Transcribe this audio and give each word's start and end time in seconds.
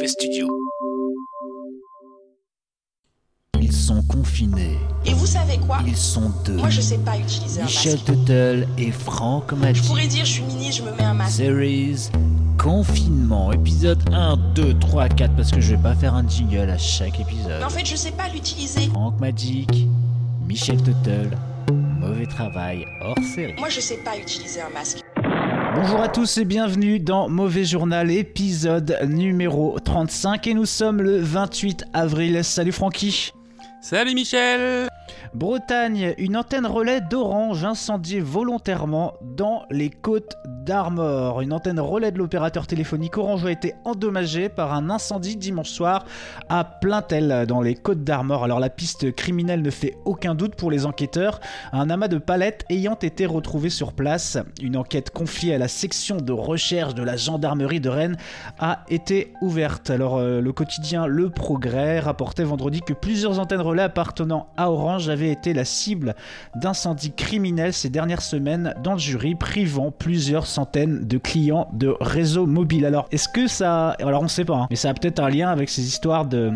Mauvais 0.00 0.08
Studio. 0.08 0.48
Ils 3.60 3.70
sont 3.70 4.02
confinés. 4.04 4.78
Et 5.04 5.12
vous 5.12 5.26
savez 5.26 5.58
quoi? 5.58 5.80
Ils 5.86 5.94
sont 5.94 6.32
deux. 6.46 6.54
Moi, 6.54 6.70
je 6.70 6.80
sais 6.80 6.96
pas 6.96 7.18
utiliser 7.18 7.60
un 7.60 7.64
Michel 7.66 7.92
masque. 7.92 8.06
Tuttle 8.06 8.66
et 8.78 8.92
Franck 8.92 9.50
Je 9.50 9.56
Magic. 9.56 9.84
pourrais 9.84 10.06
dire, 10.06 10.24
je 10.24 10.30
suis 10.30 10.42
ministre, 10.44 10.84
je 10.86 10.90
me 10.90 10.96
mets 10.96 11.02
un 11.04 11.12
masque. 11.12 11.36
Series 11.36 12.08
Confinement, 12.56 13.52
épisode 13.52 14.02
1, 14.10 14.38
2, 14.54 14.78
3, 14.78 15.08
4, 15.10 15.36
parce 15.36 15.50
que 15.50 15.60
je 15.60 15.74
vais 15.74 15.82
pas 15.82 15.94
faire 15.94 16.14
un 16.14 16.26
jingle 16.26 16.70
à 16.70 16.78
chaque 16.78 17.20
épisode. 17.20 17.58
Mais 17.58 17.64
en 17.64 17.68
fait, 17.68 17.84
je 17.84 17.96
sais 17.96 18.12
pas 18.12 18.28
l'utiliser. 18.30 18.88
Franck 18.88 19.20
Magic, 19.20 19.86
Michel 20.48 20.78
Tuttle, 20.82 21.36
mauvais 22.00 22.24
travail 22.26 22.86
hors 23.02 23.18
série. 23.34 23.52
Moi, 23.58 23.68
je 23.68 23.80
sais 23.80 23.98
pas 23.98 24.16
utiliser 24.16 24.62
un 24.62 24.70
masque. 24.70 25.00
Bonjour 25.72 26.00
à 26.00 26.08
tous 26.08 26.38
et 26.38 26.44
bienvenue 26.44 26.98
dans 26.98 27.28
Mauvais 27.28 27.64
Journal, 27.64 28.10
épisode 28.10 28.98
numéro 29.06 29.78
35 29.78 30.48
et 30.48 30.54
nous 30.54 30.66
sommes 30.66 31.00
le 31.00 31.18
28 31.20 31.84
avril. 31.92 32.42
Salut 32.42 32.72
Francky 32.72 33.32
Salut 33.80 34.14
Michel 34.14 34.89
Bretagne, 35.32 36.12
une 36.18 36.36
antenne 36.36 36.66
relais 36.66 37.00
d'Orange 37.00 37.64
incendiée 37.64 38.18
volontairement 38.18 39.14
dans 39.22 39.62
les 39.70 39.88
côtes 39.88 40.36
d'Armor. 40.44 41.40
Une 41.40 41.52
antenne 41.52 41.78
relais 41.78 42.10
de 42.10 42.18
l'opérateur 42.18 42.66
téléphonique 42.66 43.16
Orange 43.16 43.46
a 43.46 43.52
été 43.52 43.74
endommagée 43.84 44.48
par 44.48 44.74
un 44.74 44.90
incendie 44.90 45.36
dimanche 45.36 45.70
soir 45.70 46.04
à 46.48 46.64
Plaintel 46.64 47.46
dans 47.46 47.60
les 47.60 47.76
côtes 47.76 48.02
d'Armor. 48.02 48.42
Alors 48.42 48.58
la 48.58 48.70
piste 48.70 49.14
criminelle 49.14 49.62
ne 49.62 49.70
fait 49.70 49.94
aucun 50.04 50.34
doute 50.34 50.56
pour 50.56 50.68
les 50.68 50.84
enquêteurs. 50.84 51.38
Un 51.72 51.90
amas 51.90 52.08
de 52.08 52.18
palettes 52.18 52.64
ayant 52.68 52.96
été 52.96 53.24
retrouvé 53.24 53.70
sur 53.70 53.92
place, 53.92 54.36
une 54.60 54.76
enquête 54.76 55.10
confiée 55.10 55.54
à 55.54 55.58
la 55.58 55.68
section 55.68 56.16
de 56.16 56.32
recherche 56.32 56.96
de 56.96 57.04
la 57.04 57.16
gendarmerie 57.16 57.80
de 57.80 57.88
Rennes 57.88 58.16
a 58.58 58.84
été 58.88 59.32
ouverte. 59.42 59.90
Alors 59.90 60.16
euh, 60.16 60.40
le 60.40 60.52
quotidien 60.52 61.06
Le 61.06 61.30
Progrès 61.30 62.00
rapportait 62.00 62.42
vendredi 62.42 62.80
que 62.80 62.94
plusieurs 62.94 63.38
antennes 63.38 63.60
relais 63.60 63.82
appartenant 63.82 64.48
à 64.56 64.72
Orange 64.72 65.08
avaient 65.08 65.19
été 65.28 65.52
la 65.52 65.64
cible 65.64 66.14
d'incendies 66.54 67.12
criminels 67.12 67.72
ces 67.72 67.90
dernières 67.90 68.22
semaines 68.22 68.74
dans 68.82 68.92
le 68.92 68.98
jury, 68.98 69.34
privant 69.34 69.90
plusieurs 69.90 70.46
centaines 70.46 71.06
de 71.06 71.18
clients 71.18 71.68
de 71.72 71.94
réseaux 72.00 72.46
mobiles. 72.46 72.86
Alors 72.86 73.06
est-ce 73.12 73.28
que 73.28 73.46
ça... 73.46 73.90
Alors 74.00 74.22
on 74.22 74.28
sait 74.28 74.44
pas, 74.44 74.56
hein, 74.56 74.66
mais 74.70 74.76
ça 74.76 74.90
a 74.90 74.94
peut-être 74.94 75.20
un 75.20 75.28
lien 75.28 75.48
avec 75.50 75.68
ces 75.68 75.86
histoires 75.86 76.26
de, 76.26 76.52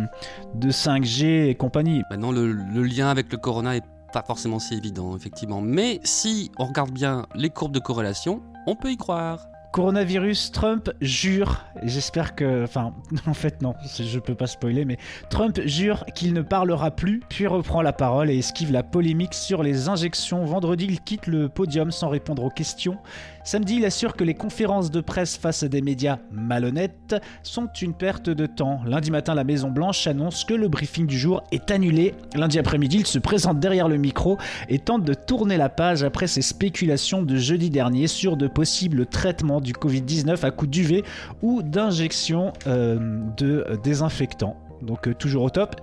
de 0.55 0.71
5G 0.71 1.49
et 1.49 1.55
compagnie. 1.55 2.03
Maintenant, 2.11 2.33
le, 2.33 2.53
le 2.53 2.83
lien 2.83 3.09
avec 3.09 3.31
le 3.31 3.39
corona 3.39 3.77
est 3.77 3.85
pas 4.13 4.23
forcément 4.23 4.61
si 4.61 4.75
évident, 4.75 5.17
effectivement. 5.17 5.61
Mais 5.61 6.01
si 6.05 6.51
on 6.59 6.67
regarde 6.67 6.93
bien 6.93 7.27
les 7.35 7.51
courbes 7.51 7.75
de 7.75 7.81
corrélation, 7.81 8.43
on 8.67 8.77
peut 8.77 8.93
y 8.93 8.97
croire. 8.97 9.41
Coronavirus, 9.75 10.53
Trump 10.53 10.89
jure, 11.01 11.65
j'espère 11.83 12.37
que, 12.37 12.63
enfin, 12.63 12.95
en 13.27 13.35
fait 13.35 13.61
non, 13.61 13.75
je 13.99 14.21
peux 14.21 14.37
pas 14.37 14.47
spoiler, 14.47 14.85
mais 14.85 14.99
Trump 15.31 15.61
jure 15.65 16.05
qu'il 16.15 16.33
ne 16.33 16.43
parlera 16.43 16.93
plus, 16.93 17.21
puis 17.29 17.49
reprend 17.49 17.83
la 17.83 17.93
parole 17.93 18.31
et 18.31 18.39
esquive 18.39 18.71
la 18.71 18.85
polémique 18.85 19.35
sur 19.35 19.65
les 19.65 19.89
injections. 19.89 20.45
Vendredi, 20.45 20.87
il 20.89 21.01
quitte 21.01 21.27
le 21.27 21.49
podium 21.49 21.91
sans 21.91 22.09
répondre 22.09 22.45
aux 22.45 22.51
questions. 22.51 22.99
Samedi, 23.45 23.77
il 23.77 23.85
assure 23.85 24.17
que 24.17 24.25
les 24.25 24.33
conférences 24.33 24.91
de 24.91 25.03
presse 25.03 25.37
face 25.37 25.63
à 25.63 25.69
des 25.69 25.83
médias 25.83 26.19
malhonnêtes 26.33 27.15
sont 27.43 27.69
une 27.83 27.93
perte 27.93 28.31
de 28.31 28.47
temps. 28.47 28.81
Lundi 28.87 29.11
matin, 29.11 29.35
la 29.35 29.45
Maison 29.45 29.71
Blanche 29.71 30.07
annonce 30.07 30.45
que 30.45 30.55
le 30.55 30.69
briefing 30.69 31.07
du 31.07 31.19
jour 31.19 31.45
est 31.53 31.71
annulé. 31.71 32.15
Lundi 32.35 32.59
après-midi, 32.59 33.01
il 33.01 33.07
se 33.07 33.19
présente 33.19 33.61
derrière 33.61 33.87
le 33.87 33.99
micro 33.99 34.39
et 34.71 34.79
tente 34.79 35.05
de 35.05 35.13
tourner 35.13 35.59
la 35.59 35.69
page 35.69 36.05
après 36.05 36.27
ses 36.27 36.41
spéculations 36.41 37.23
de 37.23 37.37
jeudi 37.37 37.69
dernier 37.69 38.07
sur 38.07 38.39
de 38.39 38.47
possibles 38.47 39.05
traitements 39.05 39.61
du 39.61 39.75
Covid-19 39.75 40.43
à 40.43 40.51
coups 40.51 40.71
d'UV 40.71 41.05
ou 41.43 41.63
d'injections 41.63 42.55
euh, 42.67 42.99
de 43.37 43.79
désinfectants. 43.85 44.57
Donc 44.81 45.09
euh, 45.09 45.15
toujours 45.15 45.45
au 45.45 45.51
top. 45.51 45.77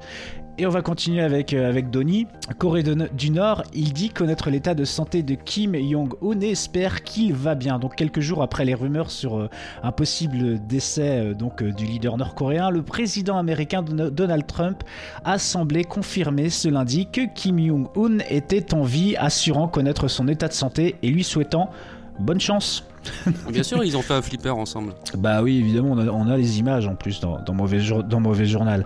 Et 0.58 0.68
on 0.68 0.70
va 0.70 0.82
continuer 0.84 1.22
avec, 1.22 1.54
euh, 1.54 1.82
Donnie. 1.82 2.28
Corée 2.60 2.84
du 2.84 3.32
Nord, 3.32 3.64
il 3.74 3.94
dit 3.94 4.10
connaître 4.10 4.50
l'état 4.52 4.76
de 4.76 4.86
santé 4.86 5.24
de 5.24 5.34
Kim 5.34 5.74
Jong-un 5.74 6.40
et 6.42 6.52
espère 6.52 7.04
qu'il 7.04 7.34
va 7.34 7.56
bien. 7.56 7.80
Donc 7.80 7.96
quelques 7.96 8.20
jours 8.20 8.44
après 8.44 8.64
les 8.64 8.76
rumeurs 8.76 9.10
sur 9.10 9.40
euh, 9.40 9.50
un 9.82 9.92
possible 9.92 10.60
décès 10.68 11.20
euh, 11.20 11.34
euh, 11.62 11.72
du 11.72 11.86
leader 11.86 12.18
nord-coréen, 12.18 12.70
le 12.70 12.84
président 12.84 13.38
américain 13.38 13.82
Don- 13.82 14.12
Donald 14.12 14.46
Trump 14.46 14.84
a 15.24 15.40
semblé 15.40 15.84
confirmer 15.84 16.50
ce 16.50 16.68
lundi 16.70 17.08
que 17.08 17.22
Kim 17.34 17.58
Jong-un 17.58 18.20
était 18.30 18.76
en 18.76 18.84
vie, 18.84 19.16
assurant 19.16 19.68
connaître 19.68 20.08
son 20.10 20.28
état 20.28 20.48
de 20.48 20.54
santé 20.54 20.96
et 21.02 21.10
lui 21.10 21.24
souhaitant 21.24 21.72
bonne 22.20 22.40
chance. 22.40 22.84
Bien 23.50 23.64
sûr, 23.64 23.84
ils 23.84 23.98
ont 23.98 24.04
fait 24.04 24.14
un 24.14 24.22
flipper 24.22 24.52
ensemble. 24.52 24.94
Bah 25.18 25.42
oui, 25.42 25.58
évidemment, 25.58 25.92
on 25.94 25.98
a, 25.98 26.06
on 26.12 26.30
a 26.30 26.38
les 26.38 26.60
images 26.60 26.86
en 26.86 26.94
plus 26.94 27.20
dans, 27.20 27.40
dans 27.40 27.54
Mauvais, 27.54 27.80
Jour- 27.80 28.04
dans 28.04 28.20
Mauvais 28.20 28.46
Journal. 28.46 28.86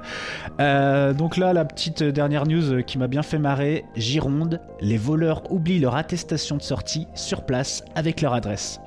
Euh, 0.61 1.13
donc 1.13 1.35
là, 1.35 1.51
la 1.51 1.65
petite 1.65 2.01
dernière 2.01 2.47
news 2.47 2.71
euh, 2.71 2.81
qui 2.81 2.97
m'a 2.97 3.07
bien 3.07 3.23
fait 3.23 3.39
marrer. 3.39 3.83
Gironde, 3.97 4.61
les 4.79 4.97
voleurs 4.97 5.51
oublient 5.51 5.79
leur 5.79 5.95
attestation 5.97 6.55
de 6.55 6.61
sortie 6.61 7.07
sur 7.13 7.45
place 7.45 7.83
avec 7.95 8.21
leur 8.21 8.33
adresse. 8.33 8.79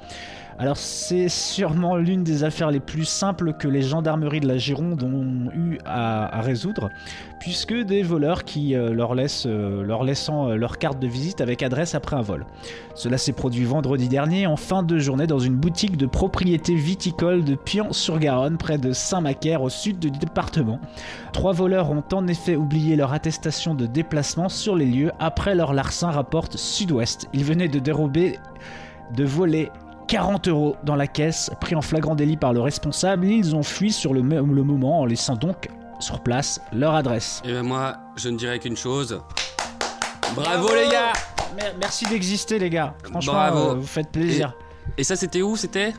Alors 0.60 0.76
c'est 0.76 1.28
sûrement 1.28 1.96
l'une 1.96 2.24
des 2.24 2.42
affaires 2.42 2.72
les 2.72 2.80
plus 2.80 3.04
simples 3.04 3.52
que 3.52 3.69
les 3.69 3.80
gendarmeries 3.82 4.41
de 4.41 4.48
la 4.48 4.58
Gironde 4.58 5.00
ont 5.04 5.52
eu 5.52 5.78
à, 5.84 6.41
résoudre, 6.41 6.91
puisque 7.38 7.74
des 7.74 8.02
voleurs 8.02 8.42
qui 8.42 8.74
euh, 8.74 8.92
leur, 8.92 9.14
laissent, 9.14 9.46
euh, 9.46 9.84
euh, 9.86 10.56
leur 10.56 10.78
carte 10.78 10.98
de 10.98 11.06
visite 11.06 11.41
avec 11.41 11.62
adresse 11.62 11.94
après 11.94 12.16
un 12.16 12.22
vol. 12.22 12.44
Cela 12.96 13.19
s'est 13.19 13.32
produit 13.32 13.64
vendredi 13.64 14.08
dernier 14.08 14.48
en 14.48 14.56
fin 14.56 14.82
de 14.82 14.98
journée 14.98 15.28
dans 15.28 15.38
une 15.38 15.54
boutique 15.54 15.96
de 15.96 16.06
propriété 16.06 16.75
viticole 16.75 17.44
de 17.44 17.54
Pian-sur-Garonne 17.54 18.58
près 18.58 18.78
de 18.78 18.92
Saint-Macaire 18.92 19.62
au 19.62 19.69
sud 19.69 20.00
du 20.00 20.10
département. 20.10 20.80
Trois 21.32 21.52
voleurs 21.52 21.92
ont 21.92 22.04
en 22.12 22.26
effet 22.26 22.56
oublié 22.56 22.96
leur 22.96 23.12
attestation 23.12 23.76
de 23.76 23.86
déplacement 23.86 24.48
sur 24.48 24.75
les 24.75 24.86
lieux 24.86 25.12
après 25.20 25.54
leur 25.54 25.72
larcin 25.72 26.10
rapporte 26.10 26.56
Sud-Ouest. 26.56 27.28
Ils 27.32 27.44
venaient 27.44 27.69
de 27.69 27.78
dérober, 27.78 28.40
de 29.14 29.25
voler 29.25 29.70
40 30.08 30.48
euros 30.48 30.76
dans 30.84 30.96
la 30.96 31.06
caisse, 31.06 31.50
pris 31.60 31.74
en 31.74 31.82
flagrant 31.82 32.14
délit 32.14 32.36
par 32.36 32.52
le 32.52 32.60
responsable, 32.60 33.26
ils 33.26 33.54
ont 33.54 33.62
fui 33.62 33.92
sur 33.92 34.14
le, 34.14 34.22
même- 34.22 34.54
le 34.54 34.62
moment 34.62 35.00
en 35.00 35.04
laissant 35.06 35.34
donc 35.36 35.69
sur 36.00 36.20
place 36.20 36.60
leur 36.72 36.94
adresse. 36.94 37.42
Et 37.44 37.52
ben 37.52 37.62
moi, 37.62 37.96
je 38.16 38.28
ne 38.30 38.36
dirais 38.38 38.58
qu'une 38.58 38.76
chose. 38.76 39.20
Bravo 40.34 40.69
les 40.74 40.88
gars 40.91 41.12
Mer- 41.56 41.74
Merci 41.80 42.04
d'exister 42.06 42.58
les 42.58 42.70
gars, 42.70 42.94
franchement 43.02 43.32
Bravo. 43.32 43.58
euh, 43.70 43.74
vous 43.74 43.86
faites 43.86 44.10
plaisir. 44.10 44.54
Et 44.96 45.04
ça, 45.04 45.16
c'était 45.16 45.42
où 45.42 45.56
C'était? 45.56 45.92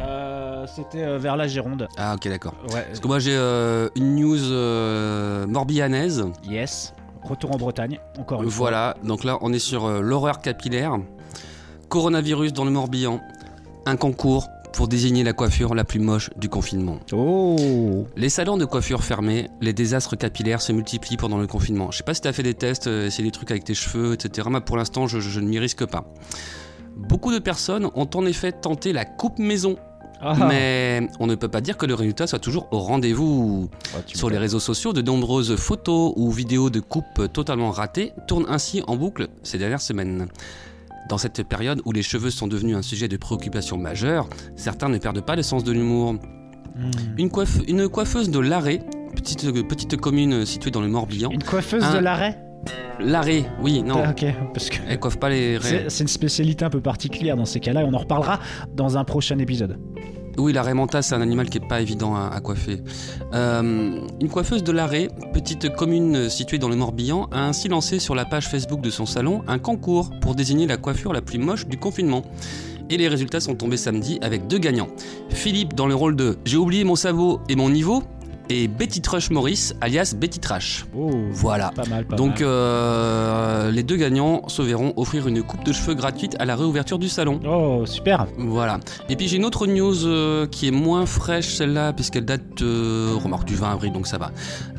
Euh, 0.00 0.66
C'était 0.66 1.04
euh, 1.04 1.18
vers 1.18 1.36
la 1.36 1.46
Gironde. 1.46 1.86
Ah, 1.96 2.14
ok, 2.16 2.28
d'accord. 2.28 2.54
Ouais. 2.72 2.82
Parce 2.88 2.98
que 3.00 3.06
moi, 3.06 3.18
j'ai 3.20 3.36
euh, 3.36 3.88
une 3.94 4.16
news 4.16 4.38
euh, 4.50 5.46
morbihanaise. 5.46 6.24
Yes. 6.42 6.92
Retour 7.22 7.52
en 7.54 7.56
Bretagne, 7.58 8.00
encore 8.18 8.42
une 8.42 8.50
fois. 8.50 8.58
Voilà, 8.70 8.96
donc 9.04 9.22
là, 9.24 9.38
on 9.40 9.52
est 9.52 9.58
sur 9.60 9.84
euh, 9.86 10.00
l'horreur 10.00 10.40
capillaire. 10.40 10.96
Coronavirus 11.88 12.52
dans 12.52 12.64
le 12.64 12.70
Morbihan. 12.72 13.20
Un 13.86 13.96
concours 13.96 14.48
pour 14.72 14.88
désigner 14.88 15.22
la 15.22 15.32
coiffure 15.32 15.74
la 15.74 15.84
plus 15.84 16.00
moche 16.00 16.30
du 16.36 16.48
confinement. 16.48 16.98
Oh 17.12 18.06
Les 18.16 18.28
salons 18.28 18.56
de 18.56 18.64
coiffure 18.64 19.04
fermés, 19.04 19.48
les 19.60 19.72
désastres 19.72 20.16
capillaires 20.16 20.60
se 20.62 20.72
multiplient 20.72 21.16
pendant 21.16 21.38
le 21.38 21.46
confinement. 21.46 21.90
Je 21.92 21.98
sais 21.98 22.02
pas 22.02 22.14
si 22.14 22.22
tu 22.22 22.28
as 22.28 22.32
fait 22.32 22.42
des 22.42 22.54
tests, 22.54 22.88
euh, 22.88 23.06
essayer 23.06 23.24
des 23.24 23.30
trucs 23.30 23.50
avec 23.52 23.62
tes 23.64 23.74
cheveux, 23.74 24.14
etc. 24.14 24.48
Moi, 24.50 24.60
pour 24.62 24.76
l'instant, 24.76 25.06
je, 25.06 25.20
je 25.20 25.38
ne 25.38 25.46
m'y 25.46 25.58
risque 25.60 25.84
pas. 25.84 26.12
Beaucoup 26.96 27.32
de 27.32 27.38
personnes 27.38 27.88
ont 27.94 28.08
en 28.14 28.26
effet 28.26 28.50
tenté 28.52 28.92
la 28.92 29.04
coupe 29.04 29.38
maison, 29.38 29.76
Ah. 30.20 30.46
mais 30.48 31.06
on 31.20 31.26
ne 31.28 31.34
peut 31.36 31.48
pas 31.48 31.60
dire 31.60 31.76
que 31.76 31.86
le 31.86 31.94
résultat 31.94 32.26
soit 32.26 32.38
toujours 32.40 32.66
au 32.72 32.78
rendez-vous. 32.78 33.68
Tu 34.06 34.16
Sur 34.18 34.28
les 34.30 34.38
réseaux 34.38 34.60
sociaux, 34.60 34.92
de 34.92 35.02
nombreuses 35.02 35.54
photos 35.56 36.12
ou 36.16 36.30
vidéos 36.32 36.70
de 36.70 36.80
coupes 36.80 37.30
totalement 37.32 37.70
ratées 37.70 38.12
tournent 38.26 38.46
ainsi 38.48 38.82
en 38.88 38.96
boucle 38.96 39.28
ces 39.44 39.58
dernières 39.58 39.80
semaines. 39.82 40.26
Dans 41.08 41.18
cette 41.18 41.42
période 41.42 41.80
où 41.84 41.92
les 41.92 42.02
cheveux 42.02 42.30
sont 42.30 42.46
devenus 42.46 42.76
un 42.76 42.82
sujet 42.82 43.08
de 43.08 43.16
préoccupation 43.16 43.76
majeur, 43.76 44.28
certains 44.56 44.88
ne 44.88 44.98
perdent 44.98 45.20
pas 45.24 45.36
le 45.36 45.42
sens 45.42 45.62
de 45.64 45.72
l'humour. 45.72 46.14
Hmm. 46.14 46.90
Une, 47.18 47.28
coiffe- 47.28 47.62
une 47.68 47.88
coiffeuse 47.88 48.30
de 48.30 48.38
Larrey, 48.38 48.80
petite, 49.14 49.42
petite 49.68 49.96
commune 49.98 50.44
située 50.46 50.70
dans 50.70 50.80
le 50.80 50.88
Morbihan. 50.88 51.30
Une 51.30 51.42
coiffeuse 51.42 51.84
Un- 51.84 51.94
de 51.94 51.98
l'arrêt 51.98 52.40
Larrey, 52.98 53.44
oui, 53.60 53.82
non, 53.82 54.02
Ah, 54.04 54.10
Ok, 54.10 54.24
parce 54.54 54.70
que 54.70 54.76
elle 54.88 54.98
coiffe 54.98 55.18
pas 55.18 55.28
les 55.28 55.58
raies. 55.58 55.84
c'est 55.88 56.02
une 56.04 56.08
spécialité 56.08 56.64
un 56.64 56.70
peu 56.70 56.80
particulière 56.80 57.36
dans 57.36 57.44
ces 57.44 57.60
cas-là 57.60 57.82
et 57.82 57.84
on 57.84 57.92
en 57.92 57.98
reparlera 57.98 58.38
dans 58.72 58.96
un 58.96 59.04
prochain 59.04 59.38
épisode. 59.38 59.78
Oui, 60.36 60.52
la 60.52 60.62
raie 60.62 60.74
mentale, 60.74 61.02
c'est 61.02 61.14
un 61.14 61.20
animal 61.20 61.48
qui 61.48 61.58
est 61.58 61.68
pas 61.68 61.80
évident 61.80 62.16
à, 62.16 62.40
coiffer. 62.40 62.82
Euh, 63.32 64.00
une 64.20 64.28
coiffeuse 64.28 64.64
de 64.64 64.72
Larrey, 64.72 65.08
petite 65.32 65.74
commune 65.74 66.28
située 66.28 66.58
dans 66.58 66.68
le 66.68 66.76
Morbihan, 66.76 67.28
a 67.30 67.46
ainsi 67.46 67.68
lancé 67.68 67.98
sur 67.98 68.14
la 68.14 68.24
page 68.24 68.48
Facebook 68.48 68.80
de 68.80 68.90
son 68.90 69.06
salon 69.06 69.42
un 69.46 69.58
concours 69.58 70.10
pour 70.20 70.34
désigner 70.34 70.66
la 70.66 70.76
coiffure 70.76 71.12
la 71.12 71.22
plus 71.22 71.38
moche 71.38 71.66
du 71.66 71.78
confinement. 71.78 72.24
Et 72.90 72.96
les 72.96 73.08
résultats 73.08 73.40
sont 73.40 73.54
tombés 73.54 73.76
samedi 73.76 74.18
avec 74.22 74.46
deux 74.46 74.58
gagnants. 74.58 74.88
Philippe 75.30 75.74
dans 75.74 75.86
le 75.86 75.94
rôle 75.94 76.16
de 76.16 76.36
J'ai 76.44 76.58
oublié 76.58 76.84
mon 76.84 76.96
sabot 76.96 77.40
et 77.48 77.56
mon 77.56 77.70
niveau 77.70 78.02
et 78.50 78.68
Betty 78.68 79.00
Trush 79.00 79.30
Morris, 79.30 79.72
alias 79.80 80.14
Betty 80.16 80.38
Trash. 80.38 80.84
Oh, 80.96 81.10
Voilà. 81.32 81.70
pas 81.74 81.84
mal, 81.86 82.04
pas 82.04 82.16
Donc 82.16 82.40
mal. 82.40 82.48
euh, 82.48 83.70
les 83.70 83.82
deux 83.82 83.96
gagnants 83.96 84.48
se 84.48 84.62
verront 84.62 84.92
offrir 84.96 85.26
une 85.28 85.42
coupe 85.42 85.64
de 85.64 85.72
cheveux 85.72 85.94
gratuite 85.94 86.36
à 86.38 86.44
la 86.44 86.54
réouverture 86.56 86.98
du 86.98 87.08
salon. 87.08 87.40
Oh, 87.46 87.84
super. 87.86 88.26
Voilà. 88.38 88.80
Et 89.08 89.16
puis 89.16 89.28
j'ai 89.28 89.36
une 89.36 89.44
autre 89.44 89.66
news 89.66 90.06
euh, 90.06 90.46
qui 90.46 90.68
est 90.68 90.72
moins 90.72 91.06
fraîche 91.06 91.54
celle-là 91.54 91.92
puisqu'elle 91.92 92.24
date 92.24 92.62
euh, 92.62 93.14
remarque 93.22 93.46
du 93.46 93.54
20 93.54 93.72
avril 93.72 93.92
donc 93.92 94.06
ça 94.06 94.18
va. 94.18 94.30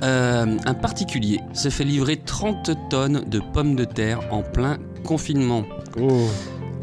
Euh, 0.04 0.58
un 0.66 0.74
particulier 0.74 1.40
se 1.54 1.70
fait 1.70 1.84
livrer 1.86 2.18
30 2.18 2.72
tonnes 2.90 3.24
de 3.28 3.40
pommes 3.40 3.76
de 3.76 3.86
terre 3.86 4.20
en 4.32 4.42
plein 4.44 4.78
confinement 5.04 5.64
Oh. 5.98 6.28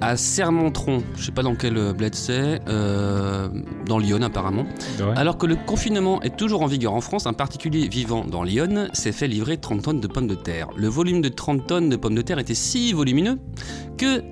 À 0.02 0.16
Sermontron. 0.16 1.02
Je 1.16 1.24
sais 1.24 1.32
pas 1.32 1.42
dans 1.42 1.54
quel 1.54 1.76
euh, 1.76 1.92
bled 1.92 2.14
c'est, 2.14 2.60
euh, 2.68 3.48
dans 3.86 3.98
Lyon 3.98 4.20
apparemment. 4.22 4.64
Ouais. 4.98 5.16
Alors 5.16 5.38
que 5.38 5.46
le 5.46 5.54
confinement 5.54 6.20
est 6.22 6.36
toujours 6.36 6.62
en 6.62 6.66
vigueur 6.66 6.92
en 6.92 7.00
France, 7.00 7.26
un 7.26 7.32
particulier 7.32 7.86
vivant 7.86 8.24
dans 8.24 8.42
Lyon 8.42 8.88
s'est 8.92 9.12
fait 9.12 9.28
livrer 9.28 9.58
30 9.58 9.82
tonnes 9.82 10.00
de 10.00 10.08
pommes 10.08 10.26
de 10.26 10.34
terre. 10.34 10.68
Le 10.76 10.88
volume 10.88 11.20
de 11.20 11.28
30 11.28 11.66
tonnes 11.68 11.88
de 11.88 11.96
pommes 11.96 12.16
de 12.16 12.22
terre 12.22 12.40
était 12.40 12.54
si 12.54 12.92
volumineux 12.92 13.38
que 13.96 14.22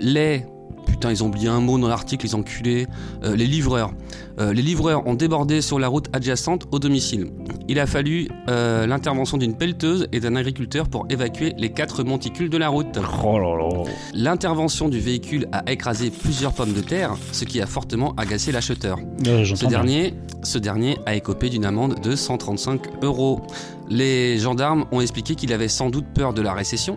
les... 0.00 0.44
Putain, 0.90 1.10
ils 1.10 1.22
ont 1.22 1.28
oublié 1.28 1.48
un 1.48 1.60
mot 1.60 1.78
dans 1.78 1.88
l'article, 1.88 2.26
les 2.26 2.34
enculés. 2.34 2.86
Euh, 3.24 3.36
les 3.36 3.46
livreurs. 3.46 3.92
Euh, 4.38 4.52
les 4.52 4.62
livreurs 4.62 5.06
ont 5.06 5.14
débordé 5.14 5.60
sur 5.60 5.78
la 5.78 5.88
route 5.88 6.08
adjacente 6.12 6.66
au 6.72 6.78
domicile. 6.78 7.30
Il 7.68 7.78
a 7.78 7.86
fallu 7.86 8.28
euh, 8.48 8.86
l'intervention 8.86 9.38
d'une 9.38 9.56
pelleteuse 9.56 10.08
et 10.12 10.20
d'un 10.20 10.34
agriculteur 10.34 10.88
pour 10.88 11.06
évacuer 11.08 11.54
les 11.58 11.70
quatre 11.70 12.02
monticules 12.02 12.50
de 12.50 12.58
la 12.58 12.68
route. 12.68 12.98
Oh. 13.24 13.84
L'intervention 14.14 14.88
du 14.88 14.98
véhicule 14.98 15.46
a 15.52 15.70
écrasé 15.70 16.10
plusieurs 16.10 16.52
pommes 16.52 16.72
de 16.72 16.80
terre, 16.80 17.14
ce 17.32 17.44
qui 17.44 17.60
a 17.60 17.66
fortement 17.66 18.14
agacé 18.16 18.50
l'acheteur. 18.50 18.98
Ce 19.24 19.66
dernier, 19.66 20.14
ce 20.42 20.58
dernier 20.58 20.98
a 21.06 21.14
écopé 21.14 21.48
d'une 21.48 21.64
amende 21.64 22.00
de 22.00 22.16
135 22.16 23.02
euros. 23.02 23.42
Les 23.88 24.38
gendarmes 24.38 24.86
ont 24.90 25.00
expliqué 25.00 25.34
qu'il 25.34 25.52
avait 25.52 25.68
sans 25.68 25.90
doute 25.90 26.06
peur 26.14 26.34
de 26.34 26.42
la 26.42 26.52
récession. 26.52 26.96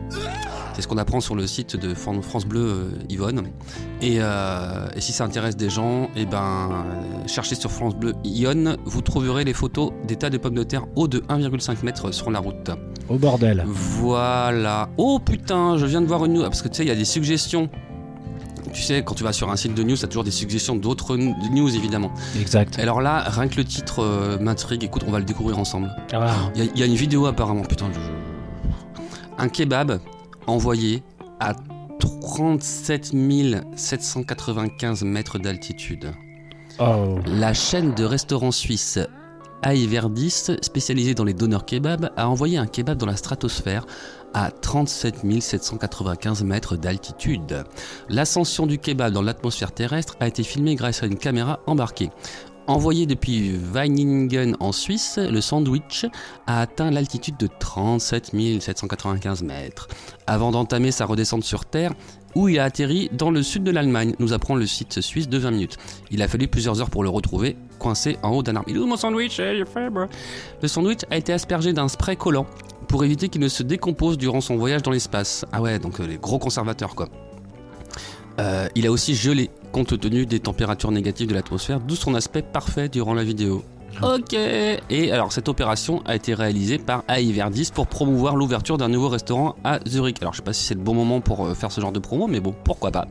C'est 0.74 0.82
ce 0.82 0.88
qu'on 0.88 0.98
apprend 0.98 1.22
sur 1.22 1.36
le 1.36 1.46
site 1.48 1.76
de 1.76 1.94
Fran- 1.94 2.22
France 2.22 2.46
Bleu 2.46 2.62
euh, 2.62 2.90
Yvonne. 3.10 3.44
Et, 4.02 4.18
euh, 4.20 4.88
et 4.96 5.02
si 5.02 5.12
ça 5.12 5.24
intéresse 5.24 5.56
des 5.56 5.70
gens, 5.70 6.10
eh 6.16 6.26
ben, 6.26 6.70
euh, 6.72 7.28
cherchez 7.28 7.54
sur 7.56 7.72
France 7.72 7.96
Bleu 7.96 8.14
Yonne, 8.24 8.78
vous 8.86 9.02
trouverez 9.02 9.44
les 9.44 9.54
photos 9.54 9.92
des 10.08 10.16
tas 10.16 10.30
de 10.32 10.38
pommes 10.38 10.56
de 10.56 10.64
terre 10.64 10.86
haut 10.96 11.08
de 11.08 11.20
1,5 11.30 11.84
mètres 11.84 12.12
sur 12.12 12.32
la 12.32 12.40
route. 12.40 12.72
Au 13.08 13.18
bordel. 13.18 13.64
Voilà. 13.68 14.90
Oh 14.98 15.20
putain, 15.20 15.78
je 15.78 15.86
viens 15.86 16.02
de 16.02 16.08
voir 16.08 16.26
une 16.26 16.34
news. 16.34 16.42
Parce 16.44 16.62
que 16.64 16.68
tu 16.70 16.78
sais, 16.78 16.84
il 16.84 16.88
y 16.88 16.92
a 16.92 16.96
des 16.96 17.06
suggestions. 17.06 17.70
Tu 18.74 18.82
sais, 18.82 19.04
quand 19.04 19.14
tu 19.14 19.24
vas 19.24 19.34
sur 19.34 19.52
un 19.52 19.56
site 19.56 19.76
de 19.76 19.84
news, 19.84 19.96
t'as 19.98 20.08
toujours 20.08 20.24
des 20.24 20.32
suggestions 20.32 20.76
d'autres 20.76 21.16
news, 21.16 21.76
évidemment. 21.76 22.12
Exact. 22.40 22.80
Alors 22.80 23.02
là, 23.02 23.24
rien 23.28 23.48
que 23.48 23.58
le 23.58 23.66
titre 23.66 24.00
euh, 24.02 24.40
m'intrigue. 24.40 24.84
Écoute, 24.84 25.04
on 25.08 25.12
va 25.12 25.20
le 25.20 25.26
découvrir 25.26 25.60
ensemble. 25.60 25.92
Ah, 26.12 26.34
Il 26.56 26.64
y, 26.64 26.68
a- 26.68 26.72
il 26.74 26.80
y 26.80 26.84
a 26.84 26.88
une 26.88 26.96
vidéo 26.96 27.28
apparemment, 27.28 27.62
putain. 27.62 27.86
je- 27.94 28.00
Un 29.38 29.50
kebab 29.50 30.00
envoyé 30.48 31.04
à 31.40 31.54
37 32.22 33.14
795 33.76 35.04
mètres 35.04 35.40
d'altitude. 35.40 36.12
oh. 36.80 37.20
La 37.26 37.54
chaîne 37.54 37.94
de 37.94 38.04
restaurants 38.04 38.52
suisse 38.52 39.00
Aiverdis, 39.64 40.52
spécialisée 40.62 41.14
dans 41.14 41.24
les 41.24 41.34
donneurs 41.34 41.66
kebab, 41.66 42.12
a 42.18 42.28
envoyé 42.28 42.58
un 42.58 42.68
kebab 42.68 42.98
dans 42.98 43.06
la 43.06 43.16
stratosphère 43.16 43.86
à 44.34 44.52
37 44.52 45.42
795 45.42 46.44
mètres 46.44 46.76
d'altitude. 46.76 47.64
L'ascension 48.10 48.66
du 48.66 48.78
kebab 48.78 49.14
dans 49.14 49.22
l'atmosphère 49.22 49.72
terrestre 49.72 50.18
a 50.20 50.28
été 50.28 50.44
filmée 50.44 50.76
grâce 50.76 51.04
à 51.04 51.06
une 51.06 51.18
caméra 51.18 51.60
embarquée. 51.66 52.10
Envoyé 52.66 53.06
depuis 53.06 53.52
Weiningen 53.74 54.56
en 54.62 54.72
Suisse, 54.72 55.18
le 55.18 55.42
sandwich 55.42 56.06
a 56.48 56.62
atteint 56.62 56.92
l'altitude 56.92 57.36
de 57.36 57.50
37 57.60 58.32
795 58.62 59.44
mètres, 59.44 59.90
avant 60.28 60.52
d'entamer 60.52 60.92
sa 60.92 61.06
redescente 61.06 61.44
sur 61.44 61.66
Terre, 61.66 61.92
où 62.36 62.48
il 62.48 62.60
a 62.60 62.64
atterri 62.64 63.10
dans 63.12 63.32
le 63.32 63.44
sud 63.44 63.64
de 63.64 63.72
l'Allemagne, 63.72 64.16
nous 64.20 64.32
apprend 64.32 64.56
le 64.56 64.66
site 64.66 65.02
suisse 65.02 65.28
de 65.28 65.38
20 65.38 65.52
minutes. 65.52 65.78
Il 66.10 66.22
a 66.22 66.30
fallu 66.30 66.48
plusieurs 66.48 66.80
heures 66.80 66.90
pour 66.90 67.04
le 67.04 67.10
retrouver, 67.10 67.58
coincé 67.80 68.18
en 68.24 68.30
haut 68.30 68.44
d'un 68.44 68.56
arbre. 68.56 68.70
Il 68.70 68.78
est 68.78 68.80
où 68.80 68.88
mon 68.88 68.96
sandwich? 68.96 69.40
Eh. 69.40 69.64
Le 70.62 70.68
sandwich 70.68 71.02
a 71.12 71.18
été 71.18 71.34
aspergé 71.34 71.74
d'un 71.74 71.90
spray 71.90 72.16
collant 72.16 72.46
pour 72.88 73.04
éviter 73.04 73.28
qu'il 73.28 73.42
ne 73.42 73.50
se 73.50 73.64
décompose 73.64 74.18
durant 74.18 74.40
son 74.40 74.56
voyage 74.56 74.84
dans 74.84 74.92
l'espace. 74.92 75.46
Ah 75.52 75.62
ouais, 75.62 75.80
donc 75.80 76.00
euh, 76.00 76.08
les 76.08 76.18
gros 76.18 76.40
conservateurs 76.40 76.96
quoi. 76.96 77.10
Euh, 78.40 78.68
il 78.74 78.88
a 78.88 78.92
aussi 78.92 79.16
gelé 79.16 79.50
compte 79.74 80.00
tenu 80.00 80.26
des 80.26 80.40
températures 80.40 80.92
négatives 80.92 81.28
de 81.28 81.34
l'atmosphère, 81.34 81.82
d'où 81.82 81.96
son 81.96 82.14
aspect 82.14 82.44
parfait 82.44 82.88
durant 82.88 83.14
la 83.14 83.24
vidéo. 83.24 83.64
Ok. 84.02 84.34
Et 84.34 85.12
alors 85.12 85.32
cette 85.32 85.50
opération 85.50 86.02
a 86.06 86.16
été 86.16 86.34
réalisée 86.34 86.78
par 86.78 87.04
Aiverdis 87.08 87.70
pour 87.74 87.88
promouvoir 87.88 88.36
l'ouverture 88.36 88.78
d'un 88.78 88.88
nouveau 88.88 89.10
restaurant 89.10 89.56
à 89.64 89.80
Zurich. 89.88 90.18
Alors 90.22 90.34
je 90.34 90.38
sais 90.38 90.44
pas 90.44 90.54
si 90.54 90.64
c'est 90.64 90.74
le 90.74 90.80
bon 90.80 90.94
moment 90.94 91.22
pour 91.22 91.46
euh, 91.46 91.54
faire 91.54 91.72
ce 91.72 91.82
genre 91.82 91.92
de 91.92 92.00
promo, 92.00 92.28
mais 92.28 92.40
bon, 92.40 92.56
pourquoi 92.64 92.92
pas. 92.92 93.08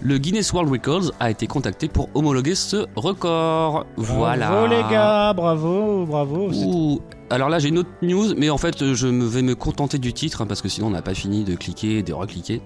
Le 0.00 0.18
Guinness 0.18 0.52
World 0.52 0.70
Records 0.70 1.12
a 1.20 1.30
été 1.30 1.46
contacté 1.46 1.88
pour 1.88 2.08
homologuer 2.14 2.54
ce 2.54 2.86
record. 2.96 3.86
Voilà. 3.96 4.48
Bravo 4.48 4.66
les 4.66 4.82
gars, 4.90 5.32
bravo, 5.32 6.06
bravo. 6.06 6.50
Ouh. 6.52 7.00
Alors 7.32 7.48
là 7.48 7.58
j'ai 7.58 7.68
une 7.70 7.78
autre 7.78 7.88
news, 8.02 8.34
mais 8.36 8.50
en 8.50 8.58
fait 8.58 8.92
je 8.94 9.06
me- 9.08 9.24
vais 9.24 9.40
me 9.42 9.54
contenter 9.54 9.96
du 9.98 10.12
titre 10.12 10.42
hein, 10.42 10.46
parce 10.46 10.60
que 10.60 10.68
sinon 10.68 10.88
on 10.88 10.90
n'a 10.90 11.00
pas 11.02 11.14
fini 11.14 11.44
de 11.44 11.54
cliquer 11.54 11.98
et 11.98 12.02
de 12.02 12.12
recliquer. 12.12 12.60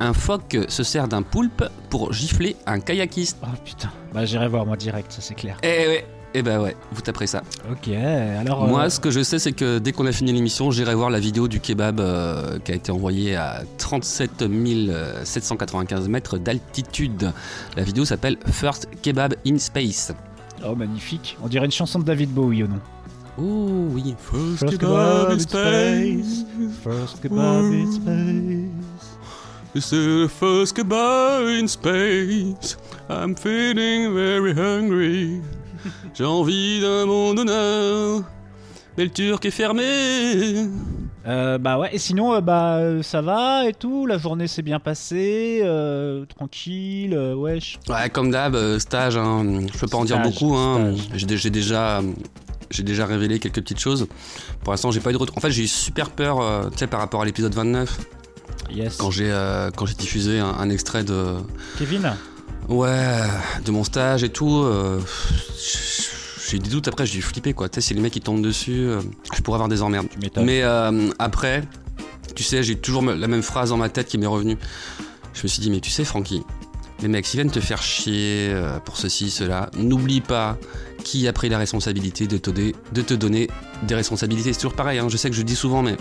Un 0.00 0.12
phoque 0.14 0.56
se 0.68 0.82
sert 0.82 1.06
d'un 1.06 1.20
poulpe 1.22 1.64
pour 1.90 2.12
gifler 2.14 2.56
un 2.66 2.80
kayakiste. 2.80 3.36
Oh 3.42 3.46
putain. 3.64 3.90
Bah 4.14 4.24
j'irai 4.24 4.48
voir 4.48 4.64
moi 4.64 4.76
direct, 4.76 5.12
ça 5.12 5.20
c'est 5.20 5.34
clair. 5.34 5.58
Eh 5.62 5.66
ouais, 5.66 6.06
eh 6.32 6.42
ben 6.42 6.60
ouais, 6.60 6.74
vous 6.92 7.02
taperez 7.02 7.26
ça. 7.26 7.42
Ok, 7.70 7.88
alors. 7.88 8.64
euh, 8.64 8.68
Moi, 8.68 8.88
ce 8.90 9.00
que 9.00 9.10
je 9.10 9.22
sais, 9.22 9.38
c'est 9.38 9.52
que 9.52 9.78
dès 9.78 9.92
qu'on 9.92 10.06
a 10.06 10.12
fini 10.12 10.32
l'émission, 10.32 10.70
j'irai 10.70 10.94
voir 10.94 11.08
la 11.10 11.20
vidéo 11.20 11.46
du 11.48 11.60
kebab 11.60 12.00
euh, 12.00 12.58
qui 12.58 12.72
a 12.72 12.74
été 12.74 12.92
envoyée 12.92 13.36
à 13.36 13.62
37 13.78 14.44
795 15.24 16.08
mètres 16.08 16.38
d'altitude. 16.38 17.32
La 17.76 17.82
vidéo 17.82 18.04
s'appelle 18.04 18.36
First 18.50 18.88
Kebab 19.02 19.34
in 19.46 19.58
Space. 19.58 20.12
Oh 20.66 20.74
magnifique. 20.74 21.36
On 21.42 21.48
dirait 21.48 21.66
une 21.66 21.72
chanson 21.72 21.98
de 21.98 22.04
David 22.04 22.30
Bowie 22.30 22.62
ou 22.64 22.68
non 22.68 22.80
Oh 23.38 23.88
oui, 23.92 24.14
First 24.18 24.64
kebab 24.78 25.30
in 25.30 25.38
space. 25.40 26.44
First 26.82 27.22
kebab 27.22 27.70
in 27.70 27.92
space. 27.92 29.16
It's 29.74 29.90
the 29.90 30.26
first 30.28 30.74
kebab 30.74 31.60
in 31.60 31.68
space. 31.68 32.78
I'm 33.10 33.34
feeling 33.34 34.14
very 34.14 34.54
hungry. 34.54 35.42
J'ai 36.14 36.24
envie 36.24 36.80
d'un 36.80 37.04
monde 37.04 37.40
honneur. 37.40 38.22
Mais 38.96 39.04
le 39.04 39.10
turc 39.10 39.44
est 39.44 39.50
fermé. 39.50 39.84
Euh, 41.26 41.58
bah 41.58 41.78
ouais, 41.78 41.90
et 41.92 41.98
sinon, 41.98 42.32
euh, 42.34 42.40
bah 42.40 42.76
euh, 42.76 43.02
ça 43.02 43.20
va 43.20 43.68
et 43.68 43.74
tout, 43.74 44.06
la 44.06 44.16
journée 44.16 44.46
s'est 44.46 44.62
bien 44.62 44.78
passée, 44.78 45.60
euh, 45.62 46.24
tranquille, 46.24 47.12
euh, 47.12 47.34
wesh? 47.34 47.78
Ouais, 47.90 48.08
comme 48.08 48.30
d'hab, 48.30 48.54
euh, 48.54 48.78
stage, 48.78 49.18
hein, 49.18 49.44
je 49.70 49.78
peux 49.78 49.88
pas 49.88 49.98
en 49.98 50.04
dire 50.06 50.22
beaucoup. 50.22 50.54
Hein. 50.54 50.94
j'ai 51.14 51.50
déjà, 51.50 52.00
j'ai 52.70 52.82
déjà 52.82 53.06
révélé 53.06 53.38
quelques 53.38 53.56
petites 53.62 53.80
choses. 53.80 54.06
Pour 54.64 54.72
l'instant, 54.72 54.90
j'ai 54.90 55.00
pas 55.00 55.10
eu 55.10 55.12
de 55.14 55.18
retour. 55.18 55.36
En 55.36 55.40
fait, 55.40 55.50
j'ai 55.50 55.64
eu 55.64 55.68
super 55.68 56.10
peur, 56.10 56.40
euh, 56.40 56.68
tu 56.70 56.78
sais, 56.78 56.86
par 56.86 57.00
rapport 57.00 57.22
à 57.22 57.24
l'épisode 57.24 57.54
29, 57.54 57.98
Yes. 58.70 58.96
quand 58.96 59.10
j'ai, 59.10 59.30
euh, 59.30 59.70
quand 59.70 59.86
j'ai 59.86 59.94
diffusé 59.94 60.40
un, 60.40 60.48
un 60.48 60.70
extrait 60.70 61.04
de, 61.04 61.36
Kevin 61.78 62.12
ouais, 62.68 63.22
de 63.64 63.70
mon 63.70 63.84
stage 63.84 64.24
et 64.24 64.28
tout. 64.30 64.62
euh, 64.64 65.00
j'ai 66.48 66.56
eu 66.56 66.60
des 66.60 66.70
doutes 66.70 66.88
après, 66.88 67.06
j'ai 67.06 67.14
dû 67.14 67.22
flipper 67.22 67.52
quoi. 67.54 67.68
Tu 67.68 67.76
sais, 67.76 67.80
si 67.88 67.94
les 67.94 68.00
mecs 68.00 68.14
ils 68.16 68.22
tombent 68.22 68.42
dessus, 68.42 68.88
je 69.34 69.40
pourrais 69.42 69.56
avoir 69.56 69.68
des 69.68 69.82
emmerdes. 69.82 70.06
Mais 70.42 70.62
après, 71.18 71.64
tu 72.34 72.42
sais, 72.42 72.62
j'ai 72.62 72.76
toujours 72.76 73.02
la 73.02 73.26
même 73.28 73.42
phrase 73.42 73.70
dans 73.70 73.76
ma 73.76 73.88
tête 73.88 74.08
qui 74.08 74.18
m'est 74.18 74.26
revenue. 74.26 74.56
Je 75.34 75.42
me 75.42 75.48
suis 75.48 75.60
dit, 75.60 75.70
mais 75.70 75.80
tu 75.80 75.90
sais, 75.90 76.04
Francky, 76.04 76.42
les 77.02 77.08
mecs, 77.08 77.26
s'ils 77.26 77.38
viennent 77.38 77.50
te 77.50 77.60
faire 77.60 77.82
chier 77.82 78.48
euh, 78.50 78.78
pour 78.80 78.96
ceci, 78.96 79.30
cela, 79.30 79.70
n'oublie 79.76 80.20
pas 80.20 80.58
qui 81.04 81.28
a 81.28 81.32
pris 81.32 81.48
la 81.48 81.58
responsabilité 81.58 82.26
de 82.26 82.38
te, 82.38 82.50
te 82.50 83.14
donner 83.14 83.48
des 83.82 83.94
responsabilités. 83.94 84.52
C'est 84.52 84.60
toujours 84.60 84.74
pareil, 84.74 84.98
hein, 84.98 85.08
je 85.08 85.16
sais 85.16 85.30
que 85.30 85.36
je 85.36 85.42
dis 85.42 85.54
souvent, 85.54 85.82
mais 85.82 85.96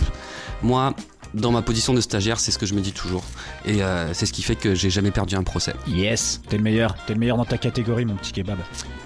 moi, 0.63 0.95
dans 1.33 1.51
ma 1.51 1.61
position 1.61 1.93
de 1.93 2.01
stagiaire, 2.01 2.39
c'est 2.39 2.51
ce 2.51 2.57
que 2.57 2.65
je 2.65 2.73
me 2.73 2.81
dis 2.81 2.93
toujours. 2.93 3.23
Et 3.65 3.83
euh, 3.83 4.13
c'est 4.13 4.25
ce 4.25 4.33
qui 4.33 4.41
fait 4.41 4.55
que 4.55 4.73
j'ai 4.73 4.89
jamais 4.89 5.11
perdu 5.11 5.35
un 5.35 5.43
procès. 5.43 5.73
Yes, 5.87 6.41
t'es 6.49 6.57
le 6.57 6.63
meilleur, 6.63 6.95
t'es 7.05 7.13
le 7.13 7.19
meilleur 7.19 7.37
dans 7.37 7.45
ta 7.45 7.57
catégorie, 7.57 8.05
mon 8.05 8.15
petit 8.15 8.31
kebab. 8.31 8.57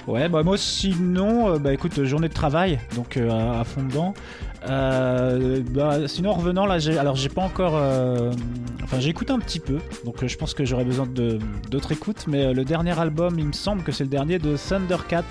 Ouais, 0.10 0.28
bah 0.28 0.42
moi 0.42 0.58
sinon, 0.58 1.54
euh, 1.54 1.60
bah 1.60 1.72
écoute, 1.72 2.04
journée 2.04 2.30
de 2.30 2.34
travail, 2.34 2.80
donc 2.96 3.16
euh, 3.16 3.30
à, 3.30 3.64
fond 3.64 3.84
dedans. 3.84 4.16
Euh, 4.68 5.62
bah 5.70 6.08
sinon 6.08 6.32
en 6.32 6.34
revenant 6.34 6.66
là, 6.66 6.80
j'ai, 6.80 6.98
alors 6.98 7.16
j'ai 7.16 7.30
pas 7.30 7.44
encore, 7.44 7.76
enfin 8.84 9.00
j'ai 9.00 9.10
écouté 9.10 9.34
un 9.34 9.38
petit 9.38 9.60
peu, 9.60 9.78
donc 10.06 10.26
je 10.26 10.36
pense 10.36 10.56
que 10.56 10.66
j'aurais 10.66 10.84
besoin 10.84 11.08
d'autres 11.70 11.92
écoutes, 11.92 12.26
mais 12.28 12.56
le 12.56 12.66
dernier 12.66 13.00
album, 13.00 13.38
il 13.38 13.46
me 13.46 13.54
semble 13.54 13.84
que 13.84 13.92
c'est 13.92 14.04
le 14.04 14.10
dernier 14.10 14.40
de 14.40 14.58
Thundercat, 14.58 15.26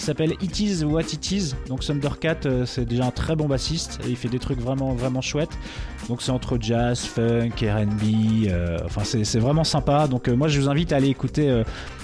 qui 0.00 0.06
s'appelle 0.06 0.32
It 0.40 0.58
Is 0.58 0.82
What 0.82 1.02
It 1.12 1.30
Is. 1.30 1.54
Donc 1.68 1.80
Thundercat, 1.80 2.46
euh, 2.46 2.64
c'est 2.64 2.86
déjà 2.86 3.04
un 3.04 3.10
très 3.10 3.36
bon 3.36 3.46
bassiste 3.46 4.00
et 4.06 4.08
il 4.08 4.16
fait 4.16 4.30
des 4.30 4.38
trucs 4.38 4.58
vraiment 4.58 4.94
vraiment 4.94 5.20
chouettes. 5.20 5.58
Donc 6.08 6.22
c'est 6.22 6.30
entre 6.32 6.56
jazz, 6.58 7.00
funk, 7.00 7.50
R&B. 7.60 8.48
euh, 8.48 8.78
enfin 8.86 9.02
c'est 9.04 9.38
vraiment 9.38 9.62
sympa. 9.62 10.08
Donc 10.08 10.28
euh, 10.28 10.34
moi 10.34 10.48
je 10.48 10.58
vous 10.58 10.70
invite 10.70 10.94
à 10.94 10.96
aller 10.96 11.08
écouter. 11.08 11.62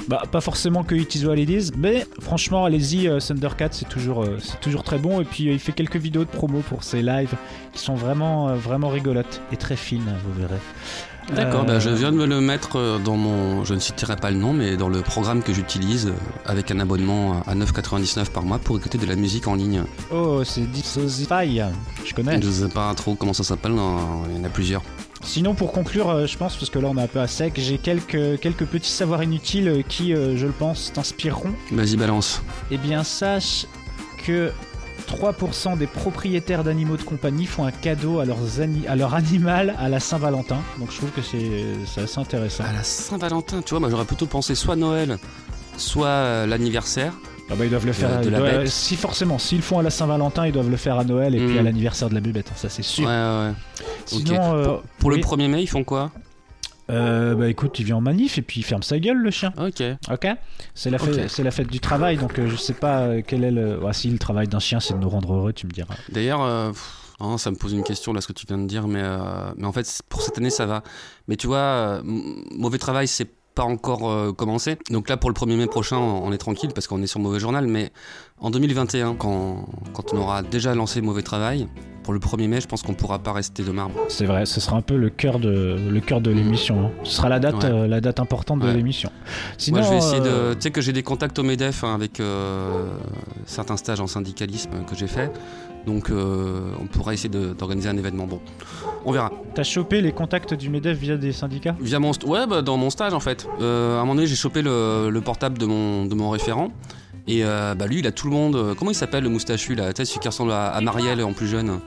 bah, 0.09 0.25
pas 0.31 0.43
forcément 0.43 0.85
que 0.85 0.95
It 0.95 1.15
Is 1.15 1.25
What 1.25 1.39
It 1.39 1.49
Is, 1.49 1.71
mais 1.75 2.07
franchement 2.21 2.67
allez-y. 2.67 3.09
Thundercat 3.19 3.69
c'est 3.71 3.89
toujours 3.89 4.27
c'est 4.41 4.61
toujours 4.61 4.83
très 4.83 4.99
bon. 4.99 5.23
Et 5.23 5.25
puis 5.25 5.45
il 5.45 5.59
fait 5.59 5.73
quelques 5.73 5.97
vidéos 5.97 6.25
de 6.25 6.29
promo 6.29 6.61
pour 6.61 6.85
ses 6.85 7.01
lives 7.01 7.35
qui 7.73 7.81
sont 7.81 7.95
vraiment 7.95 8.55
vraiment 8.57 8.91
rigolotes 8.91 9.41
et 9.53 9.57
très 9.57 9.77
fines. 9.77 10.13
Vous 10.23 10.39
verrez. 10.39 10.61
D'accord, 11.35 11.63
Euh, 11.63 11.65
bah, 11.65 11.79
je 11.81 11.91
viens 11.91 12.13
de 12.13 12.17
me 12.17 12.27
le 12.27 12.41
mettre 12.41 12.77
euh, 12.77 12.99
dans 12.99 13.17
mon. 13.17 13.65
Je 13.65 13.75
ne 13.75 13.81
citerai 13.81 14.17
pas 14.17 14.31
le 14.31 14.37
nom, 14.37 14.53
mais 14.53 14.77
dans 14.77 14.89
le 14.89 15.03
programme 15.03 15.43
que 15.43 15.53
j'utilise 15.53 16.07
euh, 16.07 16.13
avec 16.45 16.71
un 16.71 16.79
abonnement 16.79 17.43
à 17.47 17.55
9,99 17.55 18.31
par 18.31 18.45
mois 18.45 18.59
pour 18.59 18.79
écouter 18.79 18.97
de 18.99 19.07
la 19.07 19.17
musique 19.17 19.49
en 19.49 19.55
ligne. 19.57 19.83
Oh, 20.13 20.43
c'est 20.45 20.71
Dissosify. 20.71 21.61
Je 22.05 22.15
connais. 22.15 22.41
Je 22.41 22.49
sais 22.51 22.69
pas 22.69 22.95
trop 22.95 23.15
comment 23.17 23.33
ça 23.33 23.43
s'appelle, 23.45 23.73
il 23.73 24.37
y 24.37 24.41
en 24.41 24.45
a 24.45 24.49
plusieurs. 24.49 24.83
Sinon, 25.23 25.55
pour 25.55 25.73
conclure, 25.73 26.27
je 26.27 26.37
pense, 26.37 26.55
parce 26.57 26.71
que 26.71 26.79
là 26.79 26.89
on 26.93 26.97
est 26.99 27.03
un 27.03 27.07
peu 27.09 27.19
à 27.21 27.27
sec, 27.27 27.55
j'ai 27.57 27.79
quelques, 27.79 28.39
quelques 28.39 28.65
petits 28.67 28.91
savoirs 28.91 29.23
inutiles 29.25 29.83
qui, 29.89 30.13
je 30.13 30.47
le 30.47 30.53
pense, 30.53 30.93
t'inspireront. 30.93 31.53
Vas-y, 31.73 31.97
balance. 31.97 32.43
Eh 32.71 32.77
bien, 32.79 33.03
sache 33.03 33.67
que 34.25 34.53
3% 35.09 35.77
des 35.79 35.87
propriétaires 35.87 36.65
d'animaux 36.65 36.97
de 36.97 37.03
compagnie 37.03 37.47
font 37.47 37.65
un 37.65 37.71
cadeau 37.71 38.21
à, 38.21 38.25
leurs 38.25 38.61
ani- 38.61 38.87
à 38.89 38.97
leur 38.97 39.15
animal 39.15 39.75
à 39.79 39.89
la 39.89 40.01
Saint-Valentin. 40.01 40.59
Donc 40.79 40.91
je 40.91 40.97
trouve 40.97 41.11
que 41.11 41.23
c'est 41.23 42.01
assez 42.01 42.19
intéressant. 42.19 42.65
À 42.65 42.73
la 42.73 42.83
Saint-Valentin, 42.83 43.63
tu 43.63 43.71
vois, 43.71 43.81
moi 43.81 43.91
j'aurais 43.91 44.05
plutôt 44.05 44.27
pensé 44.27 44.55
soit 44.55 44.77
Noël, 44.77 45.19
soit 45.77 46.07
euh, 46.09 46.47
l'anniversaire. 46.47 47.13
Ah 47.49 47.55
bah, 47.57 47.65
ils 47.65 47.71
doivent 47.71 47.87
le 47.87 47.93
faire. 47.93 48.21
de 48.23 48.29
la 48.29 48.39
doivent- 48.39 48.59
bête. 48.59 48.69
si 48.69 48.97
forcément, 48.97 49.39
s'ils 49.39 49.59
le 49.59 49.63
font 49.63 49.79
à 49.79 49.83
la 49.83 49.91
Saint-Valentin, 49.91 50.47
ils 50.47 50.53
doivent 50.53 50.71
le 50.71 50.77
faire 50.77 50.99
à 50.99 51.05
Noël 51.05 51.35
et 51.37 51.39
puis 51.39 51.55
Mm. 51.55 51.59
à 51.59 51.63
l'anniversaire 51.63 52.09
de 52.09 52.15
la 52.15 52.21
bubette. 52.21 52.49
hein, 52.51 52.57
Ça 52.57 52.69
c'est 52.69 52.83
sûr. 52.83 53.07
Ouais, 53.07 53.13
ouais. 53.15 53.53
Sinon, 54.05 54.55
euh, 54.55 54.77
Pour 54.99 55.11
oui. 55.11 55.17
le 55.17 55.23
1er 55.23 55.47
mai, 55.49 55.63
ils 55.63 55.69
font 55.69 55.85
quoi? 55.85 56.11
Euh, 56.91 57.35
bah 57.35 57.49
écoute, 57.49 57.79
il 57.79 57.85
vient 57.85 57.97
en 57.97 58.01
manif 58.01 58.39
et 58.39 58.43
puis 58.43 58.61
il 58.61 58.63
ferme 58.63 58.83
sa 58.83 58.99
gueule 58.99 59.19
le 59.19 59.31
chien. 59.31 59.53
Ok. 59.59 59.83
Ok, 60.11 60.27
c'est 60.75 60.91
la, 60.91 60.99
fête- 60.99 61.15
Ok. 61.25 61.25
c'est 61.29 61.43
la 61.43 61.51
fête 61.51 61.69
du 61.69 61.81
travail, 61.81 62.17
donc 62.17 62.39
euh, 62.39 62.49
je 62.49 62.57
sais 62.57 62.75
pas 62.75 63.01
euh, 63.03 63.23
quel 63.27 63.45
est 63.45 63.51
le. 63.51 63.79
Ouais, 63.83 63.93
si 63.93 64.09
le 64.11 64.19
travail 64.19 64.49
d'un 64.49 64.61
chien, 64.61 64.81
c'est 64.81 64.95
de 64.95 64.99
nous 64.99 65.09
rendre 65.09 65.33
heureux, 65.35 65.53
tu 65.53 65.67
me 65.67 65.73
diras. 65.73 65.95
D'ailleurs, 66.11 66.43
euh, 66.43 66.71
hein, 67.21 67.39
ça 67.39 67.51
me 67.51 67.57
pose 67.57 67.73
une 67.73 67.83
question 67.85 68.13
là, 68.13 68.21
ce 68.21 68.27
que 68.29 68.33
tu 68.33 68.47
viens 68.47 68.59
de 68.59 68.67
dire, 68.67 68.87
mais, 68.87 69.03
mais 69.57 69.67
en 69.67 69.73
fait, 69.73 70.01
pour 70.09 70.23
cette 70.23 70.39
année, 70.39 70.51
ça 70.51 70.67
va. 70.67 70.83
Mais 71.29 71.37
tu 71.37 71.47
vois, 71.47 72.01
mauvais 72.05 72.79
travail, 72.79 73.09
c'est 73.09 73.29
pas 73.57 73.65
encore 73.65 74.09
euh, 74.09 74.33
commencé. 74.33 74.77
Donc 74.91 75.09
là, 75.09 75.17
pour 75.17 75.31
le 75.31 75.35
1er 75.35 75.57
mai 75.57 75.67
prochain, 75.67 75.97
on 75.97 76.31
est 76.33 76.39
tranquille 76.39 76.71
parce 76.75 76.87
qu'on 76.87 77.03
est 77.03 77.07
sur 77.09 77.19
Mauvais 77.19 77.41
Journal. 77.41 77.67
Mais 77.67 77.91
en 78.39 78.51
2021, 78.51 79.15
quand, 79.17 79.67
quand 79.93 80.13
on 80.15 80.19
aura 80.19 80.43
déjà 80.43 80.75
lancé 80.75 81.01
Mauvais 81.01 81.23
Travail, 81.23 81.67
pour 82.05 82.13
le 82.13 82.21
1er 82.21 82.47
mai, 82.47 82.61
je 82.61 82.69
pense 82.69 82.83
qu'on 82.83 82.95
pourra 82.95 83.19
pas 83.19 83.33
rester 83.33 83.65
de 83.65 83.73
marbre. 83.73 83.95
C'est 84.09 84.27
vrai, 84.27 84.47
ce 84.47 84.61
sera 84.61 84.77
un 84.77 84.83
peu 84.83 84.97
le 84.97 85.11
cœur 85.11 85.41
de 85.41 85.77
le 85.91 86.01
cœur 86.01 86.21
de 86.21 86.31
l'émission. 86.31 86.87
hein. 86.87 86.91
Ce 87.03 87.17
sera 87.17 87.29
la 87.29 87.41
date, 87.41 87.57
Ouais. 87.65 87.71
euh, 87.71 87.89
la 87.89 88.01
date 88.01 88.21
importante 88.21 88.61
de 88.61 88.69
l'émission. 88.69 89.11
Sinon, 89.59 89.79
Moi, 89.79 89.87
je 89.87 89.91
vais 89.91 89.97
essayer 89.99 90.21
euh, 90.23 90.51
de. 90.51 90.55
Tu 90.55 90.61
sais 90.61 90.71
que 90.71 90.81
j'ai 90.81 90.93
des 90.93 91.03
contacts 91.03 91.37
au 91.39 91.43
MEDEF 91.43 91.83
hein, 91.83 91.95
avec 91.95 92.21
euh, 92.21 92.87
certains 93.47 93.77
stages 93.77 94.01
en 94.01 94.07
syndicalisme 94.07 94.85
que 94.89 94.95
j'ai 94.95 95.09
fait. 95.09 95.33
Donc, 95.87 96.11
euh, 96.11 96.71
on 96.81 96.87
pourra 96.87 97.15
essayer 97.15 97.29
d'organiser 97.29 97.89
un 97.89 97.97
événement. 97.97 98.27
Bon, 98.27 98.41
on 99.05 99.13
verra. 99.13 99.31
T'as 99.55 99.63
chopé 99.63 100.01
les 100.01 100.11
contacts 100.13 100.53
du 100.53 100.69
Medef 100.69 100.99
via 100.99 101.17
des 101.17 101.33
syndicats? 101.33 101.77
Via 101.81 102.01
mon 102.01 102.11
ouais, 102.27 102.47
bah, 102.49 102.61
dans 102.63 102.77
mon 102.77 102.91
stage 102.91 103.15
en 103.15 103.21
fait. 103.21 103.47
Euh, 103.61 103.97
à 103.97 103.99
un 103.99 104.01
moment 104.01 104.17
donné, 104.17 104.27
j'ai 104.27 104.35
chopé 104.35 104.63
le, 104.63 105.11
le 105.11 105.21
portable 105.21 105.59
de 105.59 105.67
mon, 105.67 106.07
de 106.07 106.15
mon 106.17 106.29
référent. 106.31 106.71
Et 107.29 107.45
euh, 107.45 107.75
bah, 107.75 107.87
lui, 107.87 108.01
il 108.01 108.07
a 108.07 108.13
tout 108.13 108.27
le 108.29 108.33
monde. 108.33 108.75
Comment 108.79 108.91
il 108.91 108.95
s'appelle 108.97 109.23
le 109.23 109.31
moustachu 109.31 109.75
là 109.77 109.93
Tu 109.93 109.99
sais, 109.99 110.05
celui 110.07 110.21
qui 110.21 110.29
ressemble 110.29 110.51
à, 110.53 110.69
à 110.69 110.81
Marielle 110.81 111.23
en 111.23 111.33
plus 111.33 111.47
jeune? 111.47 111.79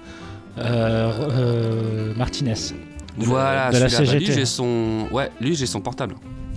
Martinez. 2.18 2.54
De 3.18 3.24
la- 3.24 3.28
voilà, 3.28 3.72
de 3.72 3.78
la 3.80 3.90
celui-là. 3.90 3.98
Bah, 3.98 4.18
lui, 4.18 4.26
CGT. 4.26 4.34
j'ai 4.40 4.46
son. 4.46 5.08
Ouais, 5.12 5.30
lui, 5.42 5.56
j'ai 5.56 5.66
son 5.66 5.82
portable. 5.82 6.16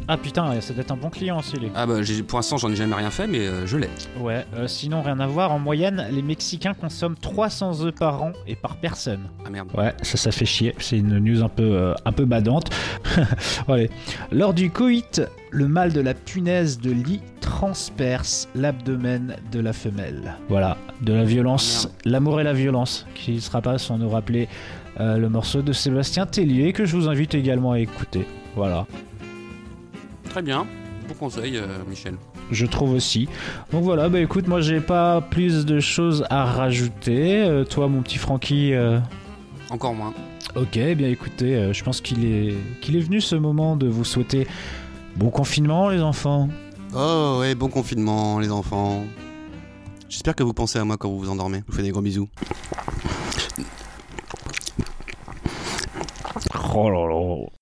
Ah 0.09 0.17
putain, 0.17 0.61
ça 0.61 0.75
doit 0.75 0.83
être 0.83 0.91
un 0.91 0.97
bon 0.97 1.11
client 1.11 1.39
aussi, 1.39 1.57
lui. 1.57 1.71
Ah 1.75 1.87
bah, 1.87 1.95
pour 2.27 2.39
l'instant, 2.39 2.57
j'en 2.57 2.71
ai 2.71 2.77
jamais 2.77 2.95
rien 2.95 3.11
fait, 3.11 3.27
mais 3.27 3.47
euh, 3.47 3.67
je 3.67 3.77
l'ai. 3.77 3.89
Ouais, 4.21 4.45
euh, 4.55 4.67
sinon 4.67 5.01
rien 5.01 5.21
à 5.21 5.27
voir. 5.27 5.53
En 5.53 5.59
moyenne, 5.59 6.07
les 6.11 6.23
Mexicains 6.23 6.75
consomment 6.75 7.17
300 7.17 7.85
œufs 7.85 7.95
par 7.95 8.23
an 8.23 8.33
et 8.47 8.57
par 8.57 8.77
personne. 8.77 9.29
Ah 9.47 9.51
merde. 9.51 9.69
Ouais, 9.77 9.95
ça, 10.03 10.17
ça 10.17 10.33
fait 10.33 10.45
chier. 10.45 10.75
C'est 10.79 10.99
une 10.99 11.19
news 11.19 11.43
un 11.43 11.49
peu, 11.49 11.63
euh, 11.63 11.95
un 12.05 12.13
peu 12.13 12.25
badante. 12.25 12.71
Allez. 13.69 13.91
Lors 14.33 14.55
du 14.55 14.71
coït, 14.71 15.23
le 15.51 15.69
mâle 15.69 15.93
de 15.93 16.01
la 16.01 16.15
punaise 16.15 16.81
de 16.81 16.91
lit 16.91 17.21
transperce 17.41 18.49
l'abdomen 18.55 19.37
de 19.53 19.61
la 19.61 19.73
femelle. 19.73 20.35
Voilà, 20.49 20.77
de 21.01 21.13
la 21.13 21.25
violence, 21.25 21.89
l'amour 22.05 22.41
et 22.41 22.45
la 22.45 22.55
violence, 22.55 23.07
qui 23.15 23.41
sera 23.41 23.61
pas 23.61 23.79
sans 23.79 23.99
nous 23.99 24.09
rappeler 24.09 24.49
le 24.99 25.27
morceau 25.29 25.63
de 25.63 25.73
Sébastien 25.73 26.27
Tellier 26.27 26.73
que 26.73 26.85
je 26.85 26.97
vous 26.97 27.09
invite 27.09 27.35
également 27.35 27.73
à 27.73 27.79
écouter. 27.79 28.27
Voilà, 28.55 28.87
Très 30.33 30.43
bien. 30.43 30.67
Bon 31.09 31.15
conseil, 31.15 31.57
euh, 31.59 31.67
Michel. 31.89 32.15
je 32.51 32.65
trouve 32.65 32.93
aussi. 32.95 33.29
Donc 33.71 33.83
voilà, 33.85 34.09
bah 34.09 34.21
écoute, 34.21 34.47
moi 34.49 34.61
j'ai 34.61 34.81
pas 34.81 35.21
plus 35.21 35.67
de 35.67 35.79
choses 35.81 36.25
à 36.31 36.45
rajouter. 36.45 37.43
Euh, 37.43 37.65
toi, 37.65 37.87
mon 37.89 38.03
petit 38.03 38.19
Francky. 38.19 38.73
euh, 38.73 38.99
Encore 39.71 39.95
moins. 39.95 40.15
Ok, 40.57 40.77
eh 40.77 40.95
bien 40.95 41.09
écoutez, 41.09 41.57
euh, 41.57 41.73
je 41.73 41.83
pense 41.85 42.01
qu'il 42.01 42.25
est, 42.25 42.55
qu'il 42.81 42.97
est 42.97 43.01
venu 43.01 43.21
ce 43.21 43.37
moment 43.37 43.77
de 43.77 43.89
vous 43.89 44.05
souhaiter 44.05 44.47
bon 45.17 45.31
confinement 45.31 45.89
les 45.91 46.01
enfants. 46.01 46.49
Oh 46.95 47.39
ouais, 47.41 47.55
bon 47.55 47.69
confinement, 47.69 48.39
les 48.39 48.51
enfants. 48.51 49.05
J'espère 50.09 50.35
que 50.35 50.43
vous 50.43 50.53
pensez 50.55 50.79
à 50.79 50.85
moi 50.85 50.97
quand 50.99 51.09
vous 51.09 51.19
vous 51.19 51.31
endormez. 51.31 51.63
Je 51.67 51.73
vous 51.73 51.77
fais 51.77 51.83
des 51.83 51.91
gros 51.91 52.03
bisous. 52.03 52.29
Oh 56.75 56.89
là 56.91 57.07
là. 57.07 57.47